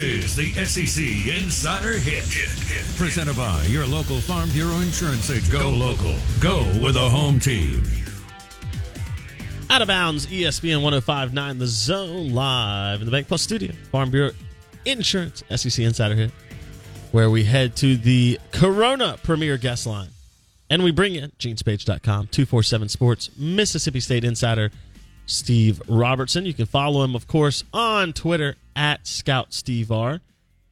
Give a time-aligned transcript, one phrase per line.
[0.00, 1.04] Is the SEC
[1.40, 2.24] Insider Hit.
[2.24, 2.96] Hit, hit.
[2.96, 5.52] Presented by your local Farm Bureau Insurance agent.
[5.52, 6.16] Go local.
[6.40, 7.80] Go with a home team.
[9.70, 13.70] Out of bounds, ESPN 1059, The Zone, live in the Bank Plus studio.
[13.92, 14.32] Farm Bureau
[14.84, 16.32] Insurance, SEC Insider Hit,
[17.12, 20.08] where we head to the Corona Premier Guest Line.
[20.70, 22.00] And we bring in genespage.com,
[22.32, 24.72] 247 Sports, Mississippi State Insider,
[25.26, 26.46] Steve Robertson.
[26.46, 30.20] You can follow him, of course, on Twitter at Scout Steve R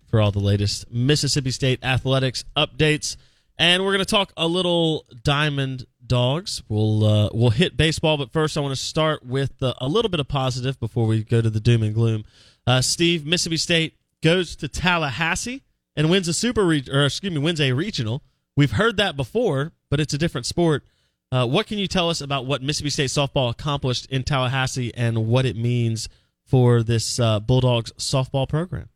[0.08, 3.16] for all the latest Mississippi State athletics updates.
[3.58, 6.62] And we're going to talk a little Diamond Dogs.
[6.68, 10.10] We'll uh, we'll hit baseball, but first I want to start with uh, a little
[10.10, 12.24] bit of positive before we go to the doom and gloom.
[12.66, 15.62] Uh, Steve, Mississippi State goes to Tallahassee
[15.96, 18.22] and wins a super re- or excuse me, wins a regional.
[18.56, 20.84] We've heard that before, but it's a different sport.
[21.32, 25.26] Uh, what can you tell us about what Mississippi State softball accomplished in Tallahassee and
[25.26, 26.10] what it means
[26.44, 28.90] for this uh, Bulldogs softball program?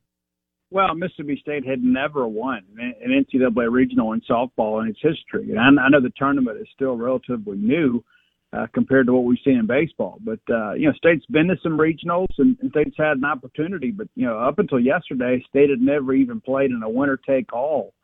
[0.71, 5.81] Well, Mississippi State had never won an NCAA regional in softball in its history, and
[5.81, 8.05] I, know the tournament is still relatively new
[8.53, 10.19] uh, compared to what we've seen in baseball.
[10.21, 13.93] But uh, you know, State's been to some regionals, and, and State's had an opportunity.
[13.93, 17.95] But you know, up until yesterday, State had never even played in a winner-take-all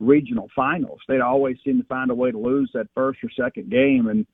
[0.00, 1.00] regional finals.
[1.08, 4.26] They'd always seemed to find a way to lose that first or second game, and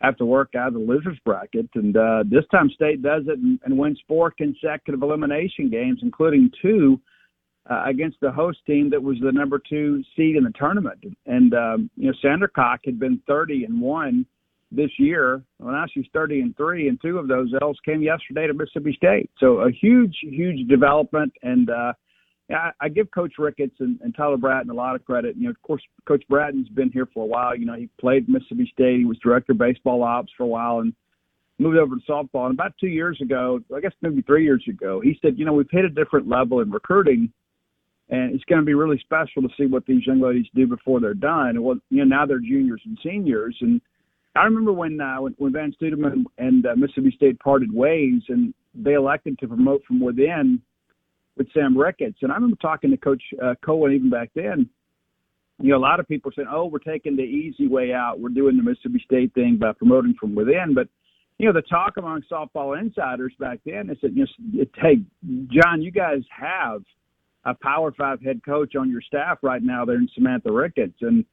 [0.00, 1.68] have to work out of the losers bracket.
[1.74, 6.50] And uh, this time, State does it and, and wins four consecutive elimination games, including
[6.62, 7.00] two
[7.68, 11.04] uh, against the host team that was the number two seed in the tournament.
[11.26, 14.24] And um, you know, Sandercock had been 30 and one
[14.70, 15.42] this year.
[15.58, 18.94] Well, now she's 30 and three, and two of those L's came yesterday to Mississippi
[18.96, 19.30] State.
[19.38, 21.32] So a huge, huge development.
[21.42, 21.92] And uh,
[22.50, 25.36] I, I give Coach Ricketts and, and Tyler Bratton a lot of credit.
[25.36, 27.56] You know, of course, Coach Bratton's been here for a while.
[27.56, 28.98] You know, he played Mississippi State.
[28.98, 30.92] He was director of baseball ops for a while, and
[31.58, 32.46] moved over to softball.
[32.46, 35.52] And about two years ago, I guess maybe three years ago, he said, you know,
[35.52, 37.32] we've hit a different level in recruiting
[38.10, 41.00] and it's going to be really special to see what these young ladies do before
[41.00, 41.50] they're done.
[41.50, 43.80] And what you know now they're juniors and seniors, and
[44.34, 48.54] I remember when uh, when, when Vann Stuedeman and uh, Mississippi State parted ways, and
[48.74, 50.62] they elected to promote from within
[51.38, 52.18] with Sam Ricketts.
[52.22, 54.68] And I remember talking to Coach uh, Cohen even back then.
[55.60, 58.20] You know, a lot of people saying, "Oh, we're taking the easy way out.
[58.20, 60.88] We're doing the Mississippi State thing by promoting from within." But
[61.38, 64.96] you know, the talk among softball insiders back then is that, you know, hey,
[65.52, 66.82] John, you guys have
[67.44, 71.24] a Power Five head coach on your staff right now there in Samantha Ricketts, and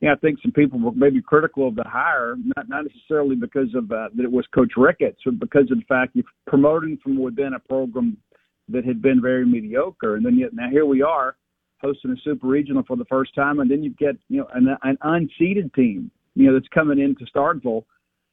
[0.00, 3.74] yeah, I think some people were maybe critical of the hire, not not necessarily because
[3.74, 7.18] of uh, that it was Coach Ricketts, but because of the fact you're promoting from
[7.18, 8.16] within a program
[8.68, 11.36] that had been very mediocre, and then yet now here we are
[11.80, 14.68] hosting a super regional for the first time, and then you get you know an,
[14.82, 17.84] an unseeded team, you know that's coming into Starkville,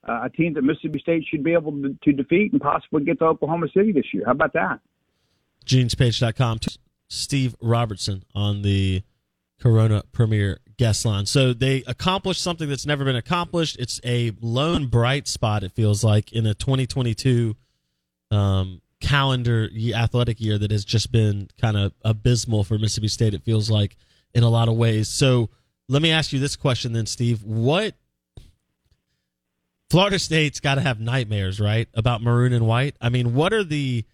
[0.07, 3.19] uh, a team that Mississippi State should be able to, to defeat and possibly get
[3.19, 4.23] to Oklahoma City this year.
[4.25, 4.79] How about that?
[5.65, 6.59] GeneSpage.com.
[7.07, 9.03] Steve Robertson on the
[9.61, 11.25] Corona Premier guest line.
[11.25, 13.77] So they accomplished something that's never been accomplished.
[13.79, 17.55] It's a lone bright spot, it feels like, in a 2022
[18.31, 23.43] um, calendar athletic year that has just been kind of abysmal for Mississippi State, it
[23.43, 23.95] feels like,
[24.33, 25.07] in a lot of ways.
[25.09, 25.49] So
[25.87, 27.43] let me ask you this question then, Steve.
[27.43, 27.93] What
[29.91, 32.95] Florida State's got to have nightmares, right, about maroon and white?
[32.99, 34.05] I mean, what are the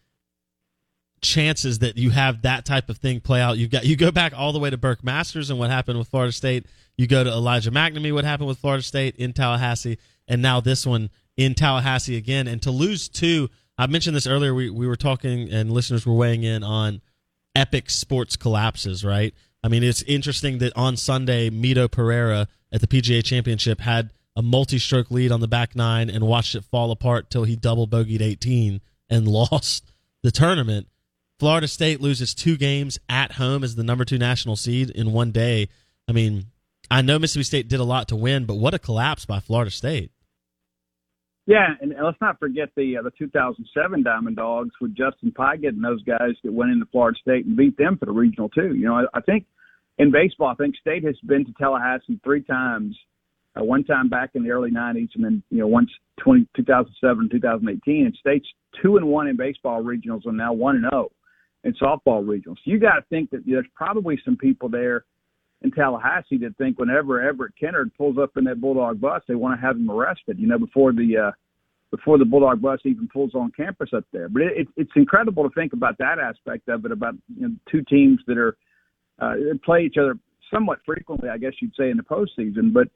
[1.22, 3.58] chances that you have that type of thing play out.
[3.58, 6.08] You've got you go back all the way to Burke Masters and what happened with
[6.08, 6.66] Florida State.
[6.98, 9.98] You go to Elijah MacNamee, what happened with Florida State in Tallahassee,
[10.28, 12.48] and now this one in Tallahassee again.
[12.48, 14.54] And to lose two, I mentioned this earlier.
[14.54, 17.02] We we were talking and listeners were weighing in on
[17.56, 19.06] epic sports collapses.
[19.06, 19.34] Right?
[19.64, 24.42] I mean, it's interesting that on Sunday, Mito Pereira at the PGA Championship had a
[24.42, 28.22] multi-stroke lead on the back nine and watched it fall apart till he double bogeyed
[28.22, 29.92] 18 and lost
[30.24, 30.88] the tournament.
[31.40, 35.32] Florida State loses two games at home as the number two national seed in one
[35.32, 35.70] day.
[36.06, 36.48] I mean,
[36.92, 39.72] I know Mississippi State did a lot to win, but what a collapse by Florida
[39.72, 40.12] State.
[41.50, 45.84] Yeah, and let's not forget the uh, the 2007 Diamond Dogs with Justin Pigott and
[45.84, 48.76] those guys that went into Florida State and beat them for the regional too.
[48.76, 49.48] You know, I, I think
[49.98, 52.96] in baseball, I think State has been to Tallahassee three times.
[53.60, 57.30] Uh, one time back in the early 90s, and then you know once 20, 2007,
[57.32, 58.06] 2018.
[58.06, 58.48] And State's
[58.80, 61.10] two and one in baseball regionals, and now one and zero
[61.64, 62.58] in softball regionals.
[62.58, 65.06] So you got to think that there's probably some people there
[65.62, 69.60] in Tallahassee that think whenever Everett Kennard pulls up in that Bulldog bus, they want
[69.60, 70.40] to have him arrested.
[70.40, 71.32] You know, before the uh,
[71.92, 74.30] before the Bulldog bus even pulls on campus up there.
[74.30, 76.92] But it, it, it's incredible to think about that aspect of it.
[76.92, 78.58] About you know, two teams that are
[79.20, 79.34] uh,
[79.66, 80.16] play each other
[80.52, 82.74] somewhat frequently, I guess you'd say, in the postseason.
[82.74, 82.88] But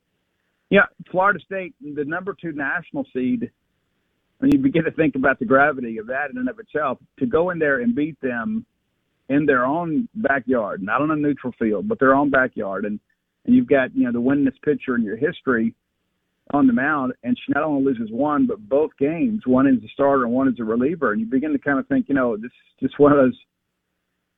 [0.70, 3.52] yeah, Florida State, the number two national seed.
[4.40, 7.26] When you begin to think about the gravity of that in and of itself, to
[7.26, 8.66] go in there and beat them
[9.30, 12.86] in their own backyard, not on a neutral field, but their own backyard.
[12.86, 13.00] And
[13.46, 15.76] and you've got you know the winningest pitcher in your history
[16.54, 19.88] on the mound, and she not only loses one but both games, one is a
[19.94, 21.12] starter and one is a reliever.
[21.12, 23.38] And you begin to kind of think, you know, this is just one of those.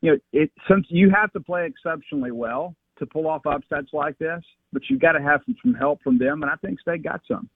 [0.02, 4.18] You know, it since you have to play exceptionally well to pull off upsets like
[4.20, 7.04] this, but you've got to have some, some help from them, and I think State
[7.04, 7.50] got some.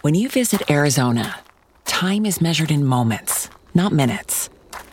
[0.00, 1.40] When you visit Arizona,
[1.84, 4.50] time is measured in moments, not minutes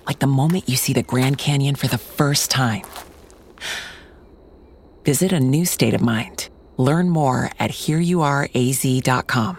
[0.08, 2.84] like the moment you see the Grand Canyon for the first time.
[5.04, 6.50] Visit a new state of mind.
[6.78, 9.58] Learn more at hereyouareaz.com.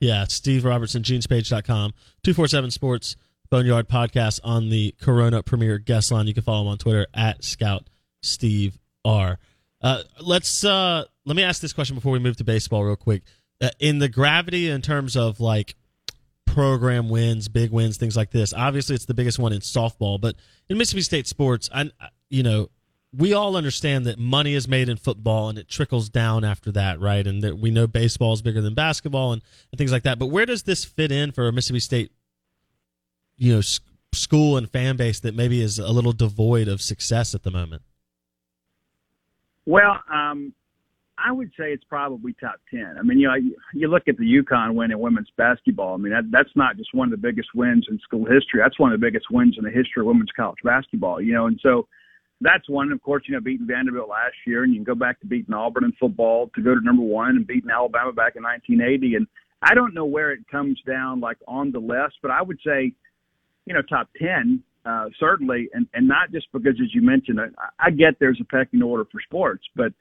[0.00, 1.92] Yeah, Steve Robertson, genespage.com,
[2.22, 3.16] 247 Sports,
[3.50, 6.26] Boneyard Podcast on the Corona Premier guest line.
[6.26, 7.88] You can follow him on Twitter at Scout
[8.22, 9.38] Steve R.
[9.80, 13.22] Uh, let's uh, let me ask this question before we move to baseball real quick.
[13.60, 15.74] Uh, in the gravity in terms of like
[16.54, 18.52] program wins, big wins, things like this.
[18.52, 20.36] Obviously, it's the biggest one in softball, but
[20.68, 21.90] in Mississippi State sports, I
[22.28, 22.70] you know
[23.16, 27.00] we all understand that money is made in football and it trickles down after that,
[27.00, 27.26] right?
[27.26, 29.42] And that we know baseball is bigger than basketball and,
[29.72, 30.18] and things like that.
[30.18, 32.12] But where does this fit in for a Mississippi State,
[33.36, 37.34] you know, sc- school and fan base that maybe is a little devoid of success
[37.34, 37.82] at the moment?
[39.64, 40.54] Well, um,
[41.24, 42.96] I would say it's probably top ten.
[42.98, 43.34] I mean, you know,
[43.74, 45.94] you look at the UConn win in women's basketball.
[45.94, 48.60] I mean, that, that's not just one of the biggest wins in school history.
[48.62, 51.20] That's one of the biggest wins in the history of women's college basketball.
[51.20, 51.88] You know, and so
[52.40, 52.92] that's one.
[52.92, 55.54] Of course, you know, beating Vanderbilt last year, and you can go back to beating
[55.54, 59.16] Auburn in football to go to number one, and beating Alabama back in 1980.
[59.16, 59.26] And
[59.62, 62.92] I don't know where it comes down, like on the list, but I would say,
[63.66, 67.48] you know, top ten uh, certainly, and and not just because, as you mentioned, I,
[67.78, 69.92] I get there's a pecking order for sports, but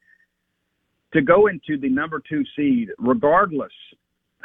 [1.18, 3.72] to go into the number two seed, regardless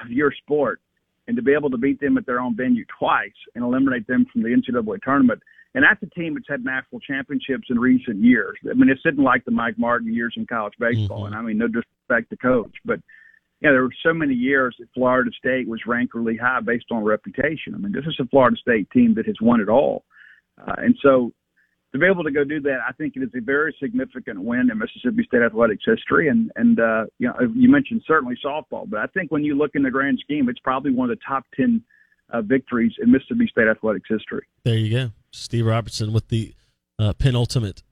[0.02, 0.80] of your sport,
[1.28, 4.26] and to be able to beat them at their own venue twice and eliminate them
[4.32, 5.40] from the NCAA tournament.
[5.74, 8.56] And that's a team that's had national championships in recent years.
[8.68, 11.24] I mean, it's sitting like the Mike Martin years in college baseball.
[11.24, 11.26] Mm-hmm.
[11.26, 13.00] And I mean, no disrespect to coach, but
[13.60, 17.04] yeah, there were so many years that Florida State was ranked really high based on
[17.04, 17.74] reputation.
[17.74, 20.04] I mean, this is a Florida State team that has won it all.
[20.60, 21.32] Uh, and so
[21.92, 24.70] to be able to go do that, I think it is a very significant win
[24.70, 26.28] in Mississippi State athletics history.
[26.28, 29.72] And and uh, you know, you mentioned certainly softball, but I think when you look
[29.74, 31.82] in the grand scheme, it's probably one of the top ten
[32.30, 34.46] uh, victories in Mississippi State athletics history.
[34.64, 36.54] There you go, Steve Robertson with the
[36.98, 37.82] uh, penultimate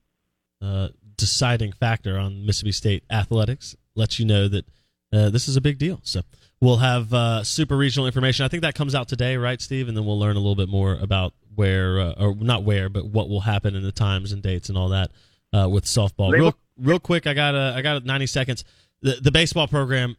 [0.62, 3.76] uh, deciding factor on Mississippi State athletics.
[3.94, 4.64] Lets you know that
[5.12, 6.00] uh, this is a big deal.
[6.04, 6.22] So
[6.60, 8.44] we'll have uh, super regional information.
[8.44, 9.88] I think that comes out today, right, Steve?
[9.88, 13.04] And then we'll learn a little bit more about where, uh, or not where, but
[13.04, 15.10] what will happen in the times and dates and all that
[15.52, 16.32] uh, with softball.
[16.32, 18.64] Real, real quick, I got a, I got a 90 seconds.
[19.02, 20.16] The, the baseball program,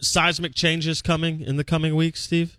[0.00, 2.56] seismic changes coming in the coming weeks, Steve.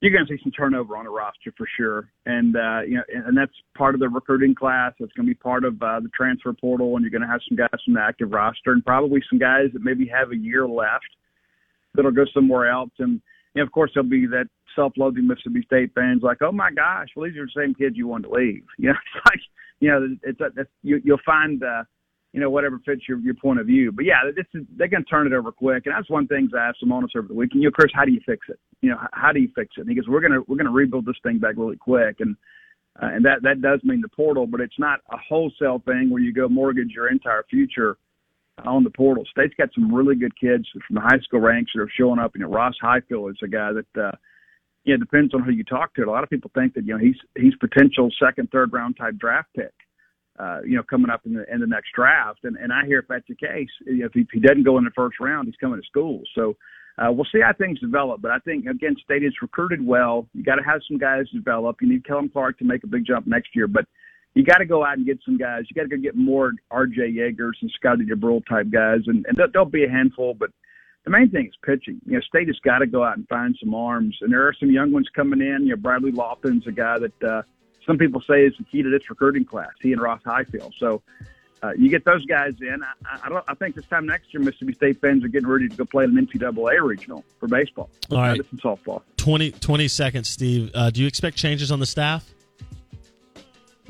[0.00, 3.02] You're going to see some turnover on a roster for sure, and uh, you know,
[3.24, 4.92] and that's part of the recruiting class.
[4.98, 7.40] It's going to be part of uh, the transfer portal, and you're going to have
[7.48, 10.68] some guys from the active roster, and probably some guys that maybe have a year
[10.68, 11.06] left
[11.94, 12.90] that'll go somewhere else.
[12.98, 13.22] And,
[13.54, 17.28] and of course, there'll be that self-loathing Mississippi State fans like, oh my gosh, well
[17.28, 18.62] these are the same kids you wanted to leave.
[18.78, 19.40] You know, it's like,
[19.80, 21.82] you know, it's a, it's, you, you'll find, uh,
[22.32, 23.90] you know, whatever fits your your point of view.
[23.90, 26.48] But yeah, this is they're going to turn it over quick, and that's one thing
[26.54, 27.62] I asked Lemonis over the weekend.
[27.62, 28.58] You know, Chris, how do you fix it?
[28.82, 29.86] You know, how do you fix it?
[29.86, 32.36] Goes, we're gonna we're gonna rebuild this thing back really quick, and
[33.02, 36.20] uh, and that that does mean the portal, but it's not a wholesale thing where
[36.20, 37.96] you go mortgage your entire future
[38.64, 39.24] on the portal.
[39.30, 42.32] State's got some really good kids from the high school ranks that are showing up.
[42.34, 44.12] You know, Ross Highfield is a guy that, uh,
[44.86, 46.04] yeah, it depends on who you talk to.
[46.04, 49.18] A lot of people think that you know he's he's potential second, third round type
[49.18, 49.74] draft pick.
[50.38, 53.00] Uh, you know, coming up in the in the next draft, and and I hear
[53.00, 55.56] if that's the case, if he, if he doesn't go in the first round, he's
[55.56, 56.22] coming to school.
[56.34, 56.56] So
[56.98, 58.22] uh, we'll see how things develop.
[58.22, 60.28] But I think again, State has recruited well.
[60.34, 61.78] You got to have some guys develop.
[61.80, 63.86] You need Kellum Clark to make a big jump next year, but
[64.34, 65.64] you got to go out and get some guys.
[65.68, 67.00] You got to go get more R.J.
[67.00, 70.34] Yeagers and Scotty Dubrule type guys, and, and they'll be a handful.
[70.34, 70.50] But
[71.06, 72.00] the main thing is pitching.
[72.04, 74.52] You know, State has got to go out and find some arms, and there are
[74.52, 75.62] some young ones coming in.
[75.62, 77.42] You know, Bradley Lawton's a guy that uh,
[77.86, 79.70] some people say is the key to this recruiting class.
[79.80, 80.74] He and Ross Highfield.
[80.80, 81.02] So
[81.62, 82.82] uh, you get those guys in.
[82.82, 83.44] I, I, don't.
[83.46, 86.02] I think this time next year, Mississippi State fans are getting ready to go play
[86.02, 87.88] an NCAA regional for baseball.
[88.10, 89.02] All right, and softball.
[89.16, 90.72] 20, 20 seconds, Steve.
[90.74, 92.28] Uh, do you expect changes on the staff?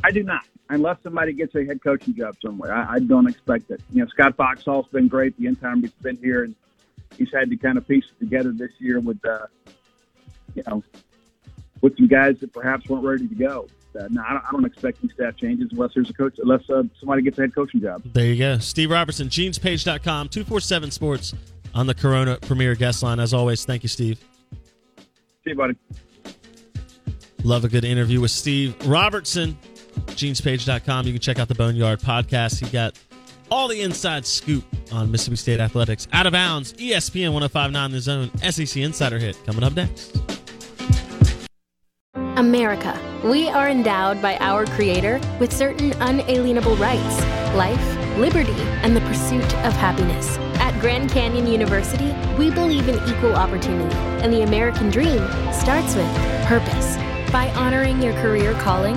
[0.04, 2.74] I do not, unless somebody gets a head coaching job somewhere.
[2.74, 3.80] I, I don't expect it.
[3.90, 6.54] You know, Scott Foxhall's been great the entire time he's been here, and
[7.16, 9.46] he's had to kind of piece it together this year with, uh,
[10.54, 10.82] you know,
[11.80, 13.68] with some guys that perhaps weren't ready to go.
[13.98, 16.68] Uh, no, I don't, I don't expect any staff changes unless there's a coach, unless
[16.68, 18.02] uh, somebody gets a head coaching job.
[18.04, 18.58] There you go.
[18.58, 21.34] Steve Robertson, genespage.com, 247 Sports
[21.74, 23.20] on the Corona Premier Guest Line.
[23.20, 24.18] As always, thank you, Steve.
[25.44, 25.76] See you, buddy.
[27.44, 29.56] Love a good interview with Steve Robertson.
[30.08, 31.06] Genespage.com.
[31.06, 32.62] You can check out the Boneyard podcast.
[32.62, 32.98] He got
[33.50, 36.06] all the inside scoop on Mississippi State athletics.
[36.12, 40.16] Out of bounds, ESPN 1059 The Zone, SEC Insider Hit coming up next.
[42.36, 42.98] America.
[43.24, 47.24] We are endowed by our Creator with certain unalienable rights
[47.56, 50.36] life, liberty, and the pursuit of happiness.
[50.60, 56.06] At Grand Canyon University, we believe in equal opportunity, and the American dream starts with
[56.44, 56.96] purpose.
[57.32, 58.96] By honoring your career calling,